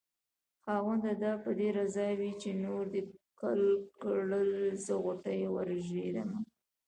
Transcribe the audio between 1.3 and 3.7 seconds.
به دې رضا وي چې نور دې ګل